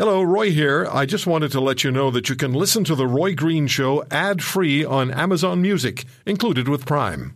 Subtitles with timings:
[0.00, 0.88] Hello, Roy here.
[0.90, 3.66] I just wanted to let you know that you can listen to The Roy Green
[3.66, 7.34] Show ad free on Amazon Music, included with Prime.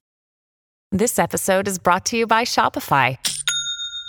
[0.91, 3.19] This episode is brought to you by Shopify.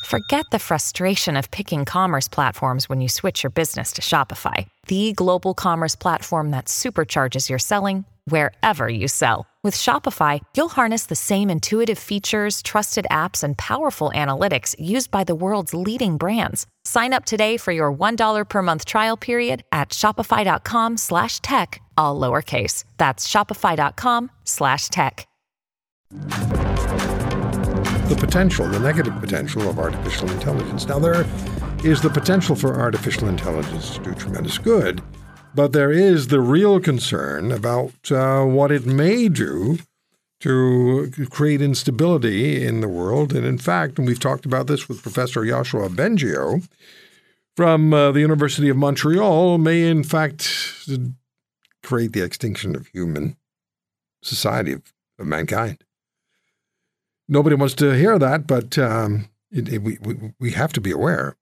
[0.06, 5.12] Forget the frustration of picking commerce platforms when you switch your business to Shopify, the
[5.12, 9.48] global commerce platform that supercharges your selling wherever you sell.
[9.66, 15.24] With Shopify, you'll harness the same intuitive features, trusted apps, and powerful analytics used by
[15.24, 16.68] the world's leading brands.
[16.84, 22.20] Sign up today for your $1 per month trial period at shopify.com slash tech, all
[22.20, 22.84] lowercase.
[22.98, 25.28] That's shopify.com slash tech.
[26.12, 30.88] The potential, the negative potential of artificial intelligence.
[30.88, 31.26] Now, there
[31.84, 35.02] is the potential for artificial intelligence to do tremendous good,
[35.56, 39.80] but there is the real concern about uh, what it may do
[40.42, 43.34] to create instability in the world.
[43.34, 46.68] And in fact, and we've talked about this with Professor Yoshua Bengio
[47.56, 50.88] from uh, the University of Montreal, may in fact
[51.82, 53.38] create the extinction of human
[54.22, 55.84] society, of, of mankind.
[57.28, 60.92] Nobody wants to hear that, but um, it, it, we, we, we have to be
[60.92, 61.38] aware.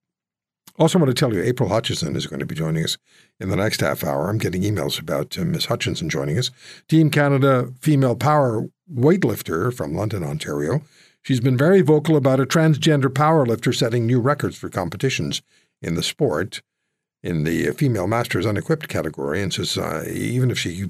[0.80, 2.98] Also, want to tell you, April Hutchinson is going to be joining us
[3.40, 4.30] in the next half hour.
[4.30, 6.50] I'm getting emails about uh, Miss Hutchinson joining us.
[6.88, 10.82] Team Canada Female Power weightlifter from London, Ontario.
[11.22, 15.42] She's been very vocal about a transgender powerlifter setting new records for competitions
[15.82, 16.62] in the sport
[17.22, 20.90] in the female masters unequipped category and says uh, even if she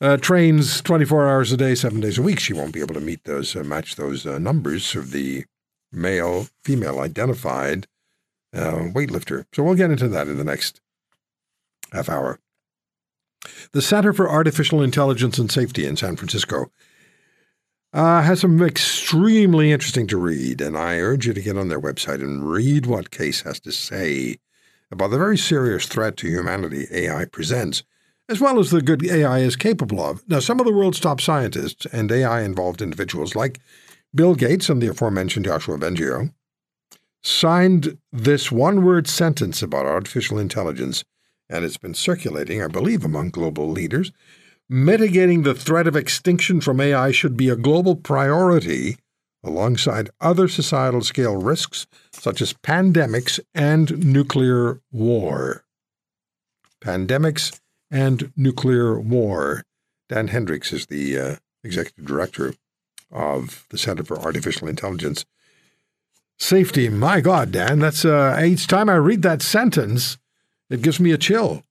[0.00, 3.00] uh, trains 24 hours a day, seven days a week, she won't be able to
[3.00, 5.44] meet those, uh, match those uh, numbers of the
[5.92, 7.86] male, female identified
[8.54, 9.44] uh, weightlifter.
[9.52, 10.80] So we'll get into that in the next
[11.92, 12.38] half hour.
[13.72, 16.70] The Center for Artificial Intelligence and Safety in San Francisco
[17.92, 21.80] uh, has some extremely interesting to read, and I urge you to get on their
[21.80, 24.36] website and read what CAIS has to say
[24.90, 27.82] about the very serious threat to humanity AI presents,
[28.28, 30.26] as well as the good AI is capable of.
[30.28, 33.60] Now, some of the world's top scientists and AI involved individuals, like
[34.14, 36.32] Bill Gates and the aforementioned Yoshua Bengio,
[37.28, 41.04] signed this one word sentence about artificial intelligence
[41.50, 44.12] and it's been circulating, I believe, among global leaders.
[44.68, 48.98] Mitigating the threat of extinction from AI should be a global priority
[49.42, 55.64] alongside other societal scale risks such as pandemics and nuclear war.
[56.82, 57.58] Pandemics
[57.90, 59.64] and nuclear war.
[60.10, 62.54] Dan Hendrycks is the uh, executive director
[63.10, 65.24] of the Center for Artificial Intelligence
[66.38, 66.88] Safety.
[66.88, 70.18] My God, Dan, that's uh, each time I read that sentence,
[70.70, 71.64] it gives me a chill.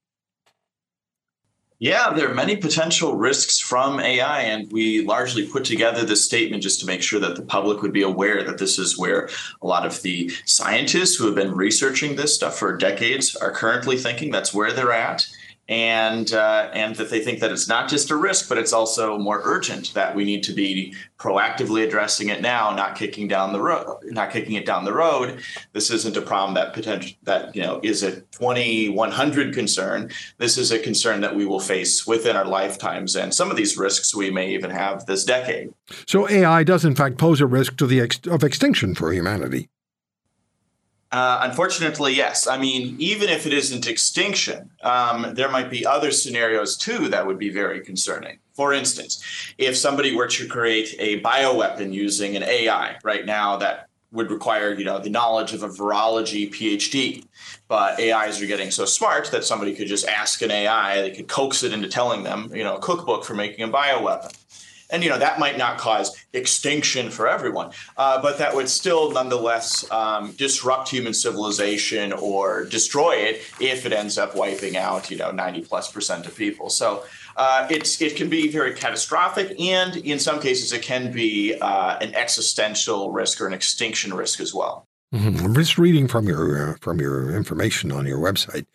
[1.80, 6.62] Yeah, there are many potential risks from AI, and we largely put together this statement
[6.62, 9.28] just to make sure that the public would be aware that this is where
[9.62, 13.96] a lot of the scientists who have been researching this stuff for decades are currently
[13.96, 15.28] thinking that's where they're at
[15.68, 19.18] and uh, and that they think that it's not just a risk, but it's also
[19.18, 23.60] more urgent that we need to be proactively addressing it now, not kicking down the
[23.60, 25.40] road, not kicking it down the road.
[25.72, 30.10] This isn't a problem that potential that you know is a 2100 concern.
[30.38, 33.76] This is a concern that we will face within our lifetimes, and some of these
[33.76, 35.72] risks we may even have this decade.
[36.06, 39.68] So AI does in fact pose a risk to the ex- of extinction for humanity.
[41.10, 42.46] Uh, unfortunately, yes.
[42.46, 47.26] I mean, even if it isn't extinction, um, there might be other scenarios too that
[47.26, 48.38] would be very concerning.
[48.52, 49.24] For instance,
[49.56, 54.72] if somebody were to create a bioweapon using an AI right now that would require,
[54.74, 57.24] you know, the knowledge of a virology PhD,
[57.68, 61.28] but AIs are getting so smart that somebody could just ask an AI, they could
[61.28, 64.34] coax it into telling them, you know, a cookbook for making a bioweapon
[64.90, 69.10] and you know that might not cause extinction for everyone, uh, but that would still
[69.12, 75.16] nonetheless um, disrupt human civilization or destroy it if it ends up wiping out you
[75.16, 76.70] know 90 plus percent of people.
[76.70, 77.04] So
[77.36, 81.98] uh, it's it can be very catastrophic, and in some cases it can be uh,
[82.00, 84.86] an existential risk or an extinction risk as well.
[85.14, 85.44] Mm-hmm.
[85.44, 88.66] I'm just reading from your uh, from your information on your website.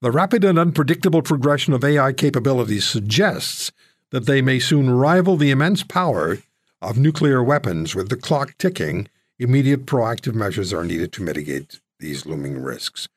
[0.00, 3.70] The rapid and unpredictable progression of AI capabilities suggests
[4.10, 6.38] that they may soon rival the immense power
[6.82, 9.08] of nuclear weapons with the clock ticking,
[9.38, 13.08] immediate proactive measures are needed to mitigate these looming risks.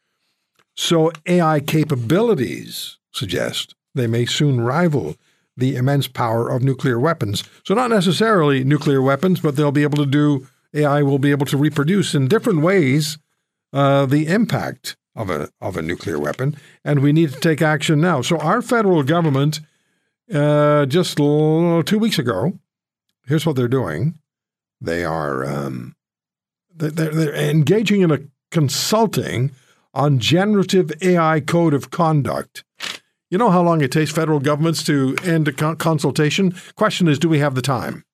[0.76, 5.16] So, AI capabilities suggest they may soon rival
[5.56, 7.44] the immense power of nuclear weapons.
[7.64, 11.46] So, not necessarily nuclear weapons, but they'll be able to do, AI will be able
[11.48, 13.18] to reproduce in different ways
[13.72, 16.58] uh, the impact of a, of a nuclear weapon.
[16.84, 18.22] And we need to take action now.
[18.22, 19.62] So, our federal government
[20.32, 22.60] uh, just two weeks ago,
[23.26, 24.20] here's what they're doing.
[24.80, 25.96] They are um,
[26.76, 28.20] they're, they're engaging in a
[28.52, 29.52] consulting
[29.94, 32.64] on generative AI code of conduct.
[33.30, 36.54] You know how long it takes federal governments to end a consultation?
[36.76, 38.06] Question is, do we have the time?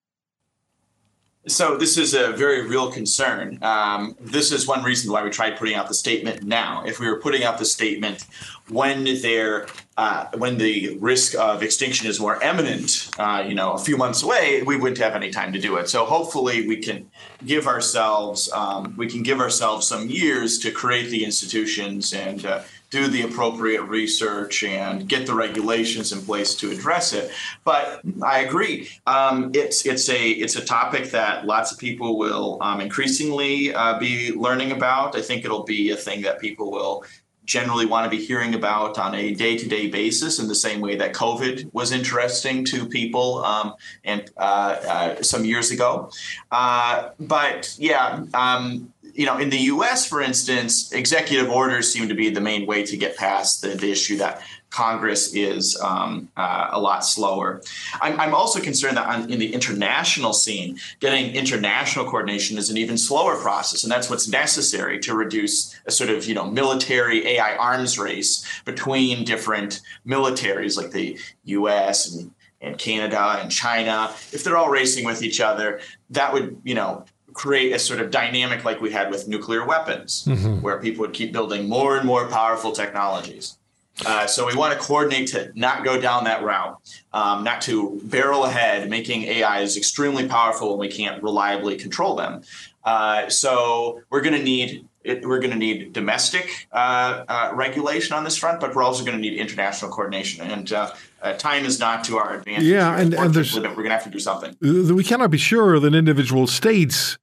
[1.49, 3.57] So this is a very real concern.
[3.63, 6.83] Um, this is one reason why we tried putting out the statement now.
[6.85, 8.23] If we were putting out the statement
[8.69, 9.65] when there,
[9.97, 14.21] uh, when the risk of extinction is more imminent, uh, you know, a few months
[14.21, 15.89] away, we wouldn't have any time to do it.
[15.89, 17.09] So hopefully, we can
[17.43, 22.45] give ourselves, um, we can give ourselves some years to create the institutions and.
[22.45, 27.31] Uh, do the appropriate research and get the regulations in place to address it.
[27.63, 32.57] But I agree, um, it's it's a it's a topic that lots of people will
[32.61, 35.15] um, increasingly uh, be learning about.
[35.15, 37.03] I think it'll be a thing that people will
[37.49, 41.13] generally want to be hearing about on a day-to-day basis in the same way that
[41.13, 46.11] covid was interesting to people um, and uh, uh, some years ago
[46.51, 52.15] uh, but yeah um, you know, in the U.S., for instance, executive orders seem to
[52.15, 56.69] be the main way to get past the, the issue that Congress is um, uh,
[56.71, 57.61] a lot slower.
[58.01, 62.77] I'm, I'm also concerned that on, in the international scene, getting international coordination is an
[62.77, 67.25] even slower process, and that's what's necessary to reduce a sort of you know military
[67.27, 72.13] AI arms race between different militaries like the U.S.
[72.13, 72.31] and
[72.61, 74.13] and Canada and China.
[74.31, 75.79] If they're all racing with each other,
[76.09, 80.25] that would you know create a sort of dynamic like we had with nuclear weapons,
[80.25, 80.61] mm-hmm.
[80.61, 83.57] where people would keep building more and more powerful technologies.
[84.05, 86.79] Uh, so we want to coordinate to not go down that route,
[87.13, 92.41] um, not to barrel ahead, making AIs extremely powerful when we can't reliably control them.
[92.83, 98.13] Uh, so we're going to need it, we're going to need domestic uh, uh, regulation
[98.13, 100.49] on this front, but we're also going to need international coordination.
[100.49, 102.65] And uh, uh, time is not to our advantage.
[102.65, 104.55] Yeah, and, and we're going to have to do something.
[104.61, 107.17] We cannot be sure that individual states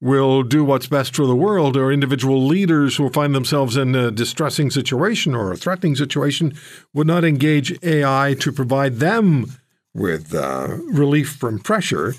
[0.00, 4.10] will do what's best for the world, or individual leaders who find themselves in a
[4.10, 6.54] distressing situation or a threatening situation
[6.94, 9.46] would not engage AI to provide them
[9.92, 12.14] with uh, relief from pressure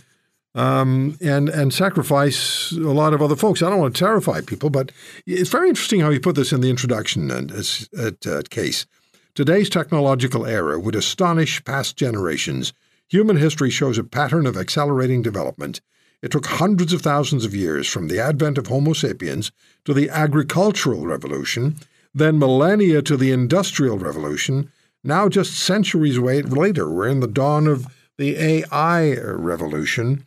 [0.53, 3.61] um, and and sacrifice a lot of other folks.
[3.61, 4.91] I don't want to terrify people, but
[5.25, 8.85] it's very interesting how you put this in the introduction and at, at CAIS.
[9.33, 12.73] Today's technological era would astonish past generations.
[13.07, 15.79] Human history shows a pattern of accelerating development.
[16.21, 19.51] It took hundreds of thousands of years from the advent of Homo sapiens
[19.85, 21.77] to the agricultural revolution,
[22.13, 24.71] then millennia to the industrial revolution.
[25.03, 27.87] Now, just centuries later, we're in the dawn of
[28.17, 30.23] the AI revolution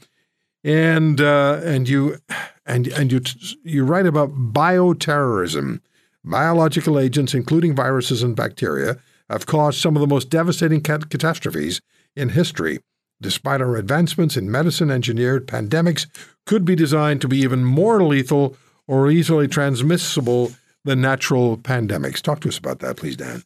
[0.64, 2.18] and uh, and you
[2.66, 3.20] and and you
[3.62, 5.80] you write about bioterrorism.
[6.26, 8.96] Biological agents, including viruses and bacteria,
[9.28, 11.82] have caused some of the most devastating cat- catastrophes
[12.16, 12.80] in history.
[13.20, 16.06] Despite our advancements in medicine, engineered pandemics
[16.46, 18.56] could be designed to be even more lethal
[18.86, 20.52] or easily transmissible
[20.84, 22.20] than natural pandemics.
[22.22, 23.42] Talk to us about that, please, Dan.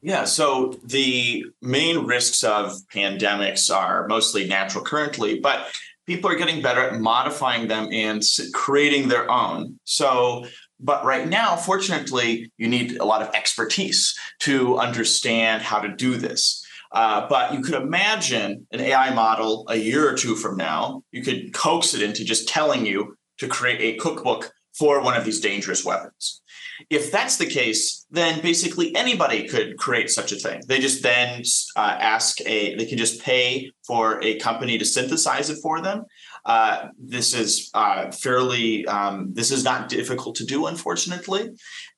[0.00, 5.66] Yeah, so the main risks of pandemics are mostly natural currently, but
[6.08, 8.22] people are getting better at modifying them and
[8.54, 9.78] creating their own.
[9.84, 10.46] So,
[10.80, 16.16] but right now, fortunately, you need a lot of expertise to understand how to do
[16.16, 16.64] this.
[16.92, 21.22] Uh, but you could imagine an AI model a year or two from now, you
[21.22, 25.40] could coax it into just telling you to create a cookbook for one of these
[25.40, 26.42] dangerous weapons.
[26.90, 30.62] If that's the case, then basically anybody could create such a thing.
[30.68, 31.42] They just then
[31.76, 36.04] uh, ask a, they can just pay for a company to synthesize it for them.
[36.44, 41.50] Uh, this is uh, fairly, um, this is not difficult to do, unfortunately.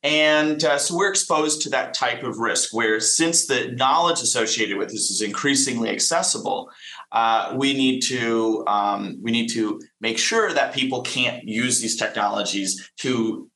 [0.02, 4.78] And uh, so we're exposed to that type of risk where, since the knowledge associated
[4.78, 6.70] with this is increasingly accessible,
[7.12, 11.96] uh, we need to um, we need to make sure that people can't use these
[11.96, 13.48] technologies to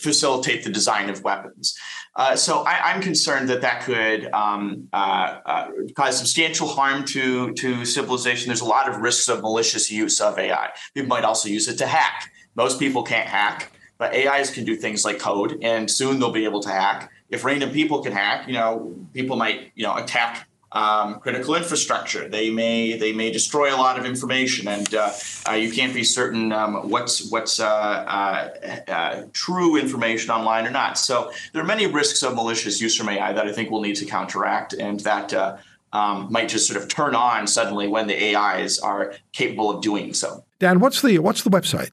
[0.00, 1.76] facilitate the design of weapons.
[2.14, 7.52] Uh, so I, am concerned that that could um, uh, uh, cause substantial harm to
[7.54, 8.48] to civilization.
[8.48, 10.70] There's a lot of risks of malicious use of AI.
[10.94, 12.30] People might also use it to hack.
[12.54, 16.44] Most people can't hack, but AIs can do things like code, and soon they'll be
[16.44, 17.10] able to hack.
[17.30, 22.28] If random people can hack, you know, people might you know attack um, critical infrastructure.
[22.28, 25.12] They may they may destroy a lot of information, and uh,
[25.48, 30.70] uh, you can't be certain um, what's what's uh, uh, uh, true information online or
[30.70, 30.98] not.
[30.98, 33.96] So there are many risks of malicious use from AI that I think we'll need
[33.96, 35.58] to counteract, and that uh,
[35.92, 40.14] um, might just sort of turn on suddenly when the AIs are capable of doing
[40.14, 40.44] so.
[40.58, 41.92] Dan, what's the what's the website?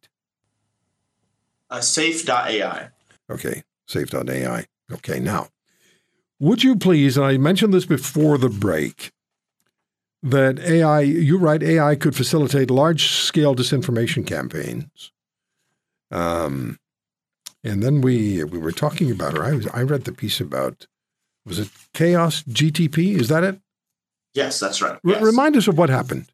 [1.81, 2.89] safe.ai.
[3.29, 4.65] Okay, safe.ai.
[4.91, 5.50] Okay, now
[6.39, 9.12] would you please, and I mentioned this before the break,
[10.22, 15.12] that AI, you write AI could facilitate large scale disinformation campaigns.
[16.12, 16.79] Um,
[17.63, 20.88] And then we we were talking about, or I was I read the piece about
[21.46, 23.19] was it Chaos GTP?
[23.19, 23.60] Is that it?
[24.34, 24.98] Yes, that's right.
[25.03, 25.22] Yes.
[25.22, 26.25] remind us of what happened.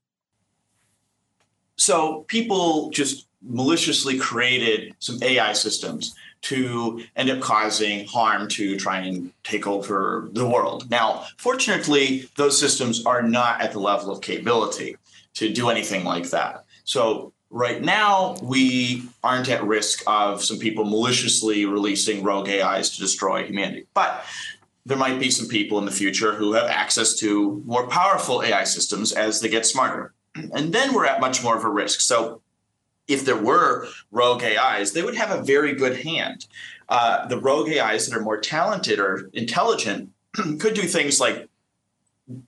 [1.77, 6.13] So people just maliciously created some AI systems
[6.45, 10.89] to end up causing harm to try and take over the world.
[10.91, 14.97] Now, fortunately, those systems are not at the level of capability
[15.35, 16.65] to do anything like that.
[16.83, 22.99] So right now, we aren't at risk of some people maliciously releasing rogue AIs to
[22.99, 23.87] destroy humanity.
[23.95, 24.23] But
[24.85, 28.65] there might be some people in the future who have access to more powerful AI
[28.65, 30.13] systems as they get smarter.
[30.35, 32.01] And then we're at much more of a risk.
[32.01, 32.41] So
[33.07, 36.47] if there were rogue AIs, they would have a very good hand.
[36.89, 40.11] Uh, the rogue AIs that are more talented or intelligent
[40.59, 41.49] could do things like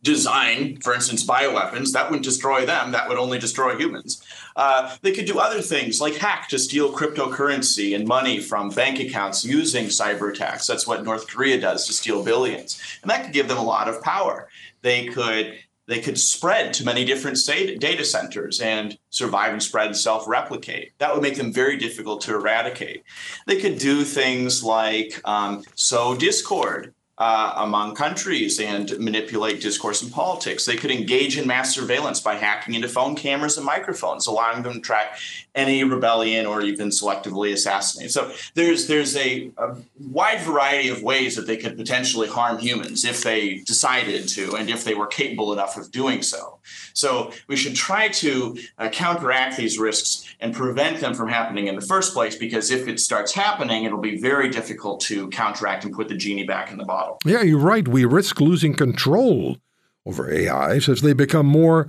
[0.01, 1.91] design, for instance, bioweapons.
[1.91, 4.23] That wouldn't destroy them, that would only destroy humans.
[4.55, 8.99] Uh, they could do other things like hack to steal cryptocurrency and money from bank
[8.99, 10.65] accounts using cyber attacks.
[10.65, 12.81] That's what North Korea does to steal billions.
[13.03, 14.49] And that could give them a lot of power.
[14.81, 17.37] They could they could spread to many different
[17.79, 20.91] data centers and survive and spread and self-replicate.
[20.99, 23.03] That would make them very difficult to eradicate.
[23.45, 30.09] They could do things like um, sow discord uh, among countries and manipulate discourse in
[30.09, 30.65] politics.
[30.65, 34.73] They could engage in mass surveillance by hacking into phone cameras and microphones, allowing them
[34.73, 35.17] to track
[35.57, 38.11] any rebellion or even selectively assassinate.
[38.11, 43.03] So there's there's a, a wide variety of ways that they could potentially harm humans
[43.03, 46.59] if they decided to and if they were capable enough of doing so.
[46.93, 51.75] So we should try to uh, counteract these risks and prevent them from happening in
[51.75, 55.93] the first place because if it starts happening, it'll be very difficult to counteract and
[55.93, 57.17] put the genie back in the bottle.
[57.25, 57.87] Yeah, you're right.
[57.87, 59.57] We risk losing control
[60.05, 61.87] over AIs as they become more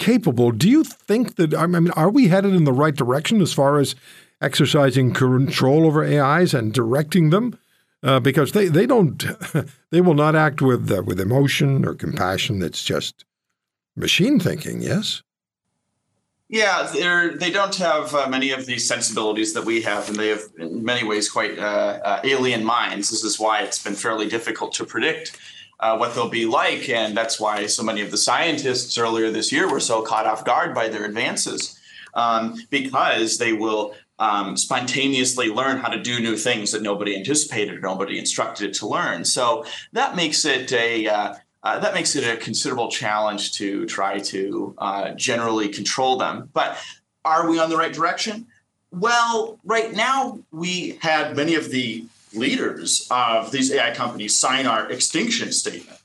[0.00, 0.50] capable.
[0.50, 3.78] Do you think that, I mean, are we headed in the right direction as far
[3.78, 3.94] as
[4.40, 7.56] exercising control over AIs and directing them?
[8.02, 9.22] Uh, because they, they don't,
[9.90, 12.62] they will not act with, uh, with emotion or compassion.
[12.62, 13.26] It's just
[13.94, 15.22] machine thinking, yes?
[16.48, 20.28] Yeah, they're, they don't have uh, many of these sensibilities that we have, and they
[20.28, 23.10] have, in many ways, quite uh, uh, alien minds.
[23.10, 25.38] This is why it's been fairly difficult to predict
[25.80, 29.50] uh, what they'll be like, and that's why so many of the scientists earlier this
[29.50, 31.78] year were so caught off guard by their advances,
[32.14, 37.76] um, because they will um, spontaneously learn how to do new things that nobody anticipated
[37.76, 39.24] or nobody instructed it to learn.
[39.24, 44.18] So that makes it a uh, uh, that makes it a considerable challenge to try
[44.18, 46.48] to uh, generally control them.
[46.52, 46.78] But
[47.24, 48.46] are we on the right direction?
[48.92, 54.90] Well, right now, we had many of the leaders of these AI companies sign our
[54.90, 55.98] extinction statement.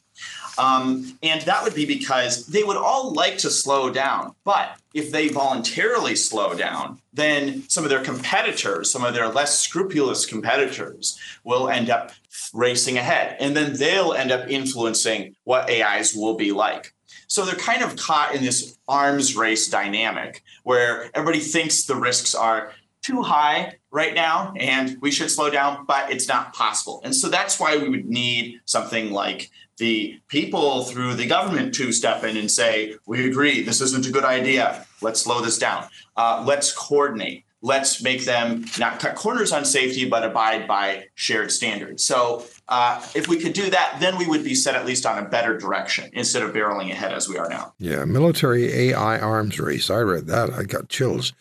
[0.58, 4.36] Um, and that would be because they would all like to slow down.
[4.44, 9.60] But if they voluntarily slow down, then some of their competitors, some of their less
[9.60, 12.12] scrupulous competitors, will end up
[12.54, 13.36] racing ahead.
[13.40, 16.94] And then they'll end up influencing what AIs will be like.
[17.28, 22.36] So they're kind of caught in this arms race dynamic where everybody thinks the risks
[22.36, 22.72] are
[23.06, 27.02] too high right now and we should slow down, but it's not possible.
[27.04, 31.92] And so that's why we would need something like the people through the government to
[31.92, 34.86] step in and say, we agree, this isn't a good idea.
[35.02, 35.88] Let's slow this down.
[36.16, 37.44] Uh, let's coordinate.
[37.62, 42.04] Let's make them not cut corners on safety, but abide by shared standards.
[42.04, 45.18] So, uh, if we could do that, then we would be set at least on
[45.18, 47.74] a better direction instead of barreling ahead as we are now.
[47.80, 49.90] Yeah, military AI arms race.
[49.90, 50.54] I read that.
[50.54, 51.34] I got chills.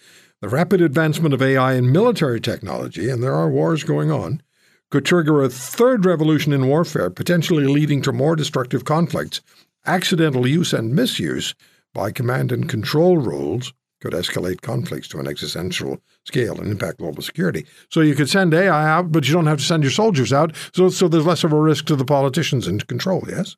[0.45, 4.43] The rapid advancement of AI in military technology, and there are wars going on,
[4.91, 9.41] could trigger a third revolution in warfare, potentially leading to more destructive conflicts.
[9.87, 11.55] Accidental use and misuse
[11.95, 13.73] by command and control roles
[14.03, 17.65] could escalate conflicts to an existential scale and impact global security.
[17.89, 20.55] So you could send AI out, but you don't have to send your soldiers out.
[20.75, 23.57] So, so there's less of a risk to the politicians in control, yes?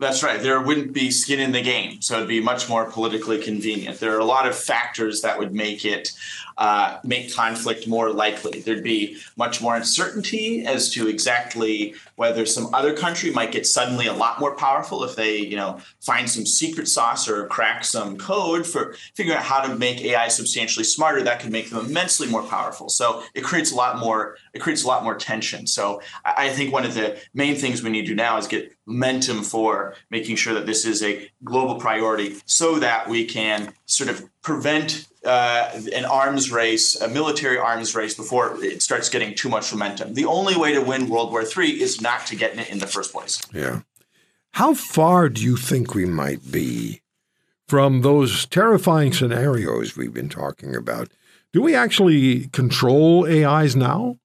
[0.00, 0.40] That's right.
[0.40, 2.00] There wouldn't be skin in the game.
[2.00, 3.98] So it'd be much more politically convenient.
[3.98, 6.12] There are a lot of factors that would make it
[6.58, 8.60] uh, make conflict more likely.
[8.60, 14.08] There'd be much more uncertainty as to exactly whether some other country might get suddenly
[14.08, 18.18] a lot more powerful if they, you know, find some secret sauce or crack some
[18.18, 21.22] code for figuring out how to make AI substantially smarter.
[21.22, 22.88] That could make them immensely more powerful.
[22.88, 24.36] So it creates a lot more.
[24.52, 25.66] It creates a lot more tension.
[25.66, 28.72] So I think one of the main things we need to do now is get
[28.84, 34.10] momentum for making sure that this is a global priority, so that we can sort
[34.10, 39.48] of prevent uh, an arms race, a military arms race, before it starts getting too
[39.48, 40.14] much momentum.
[40.14, 42.78] The only way to win World War III is not to get in it in
[42.78, 43.40] the first place.
[43.52, 43.80] Yeah.
[44.52, 47.02] How far do you think we might be
[47.66, 51.10] from those terrifying scenarios we've been talking about
[51.52, 54.18] Do we actually control AIs now?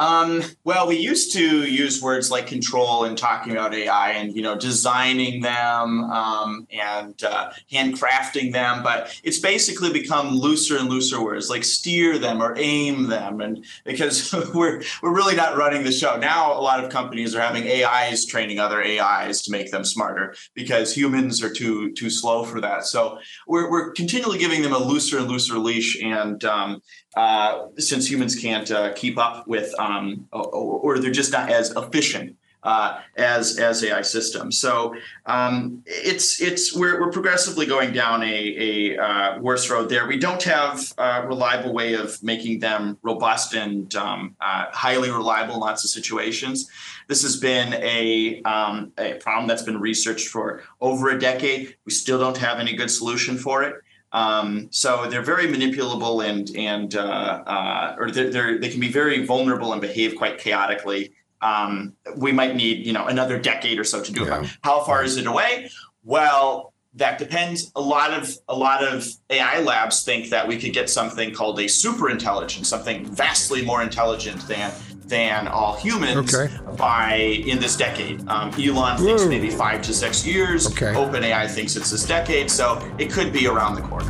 [0.00, 4.40] Um, well, we used to use words like control in talking about AI and you
[4.40, 11.22] know designing them um, and uh, handcrafting them, but it's basically become looser and looser
[11.22, 15.92] words like steer them or aim them, and because we're we're really not running the
[15.92, 16.58] show now.
[16.58, 20.96] A lot of companies are having AIs training other AIs to make them smarter because
[20.96, 22.86] humans are too too slow for that.
[22.86, 26.80] So we're we're continually giving them a looser and looser leash, and um,
[27.16, 31.74] uh, since humans can't uh, keep up with, um, or, or, they're just not as
[31.76, 34.58] efficient uh, as as AI systems.
[34.58, 34.94] So
[35.26, 40.06] um, it's it's we're, we're progressively going down a, a uh, worse road there.
[40.06, 45.54] We don't have a reliable way of making them robust and um, uh, highly reliable
[45.54, 46.70] in lots of situations.
[47.08, 51.74] This has been a, um, a problem that's been researched for over a decade.
[51.84, 53.74] We still don't have any good solution for it.
[54.12, 58.90] Um, so they're very manipulable and and uh, uh, or they're, they're, they can be
[58.90, 61.12] very vulnerable and behave quite chaotically.
[61.42, 64.42] Um, we might need you know another decade or so to do yeah.
[64.42, 64.50] it.
[64.62, 65.70] How far is it away?
[66.02, 67.70] Well, that depends.
[67.76, 71.60] A lot of a lot of AI labs think that we could get something called
[71.60, 74.72] a super intelligence, something vastly more intelligent than
[75.10, 76.56] than all humans okay.
[76.76, 78.26] by in this decade.
[78.28, 79.04] Um, Elon Whoa.
[79.04, 80.68] thinks maybe five to six years.
[80.68, 80.94] Okay.
[80.94, 84.06] OpenAI thinks it's this decade, so it could be around the corner.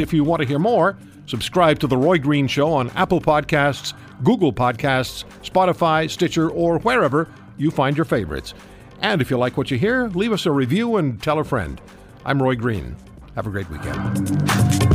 [0.00, 0.96] If you want to hear more,
[1.26, 7.28] subscribe to The Roy Green Show on Apple Podcasts, Google Podcasts, Spotify, Stitcher, or wherever
[7.58, 8.54] you find your favorites.
[9.00, 11.80] And if you like what you hear, leave us a review and tell a friend.
[12.24, 12.96] I'm Roy Green.
[13.34, 14.85] Have a great weekend.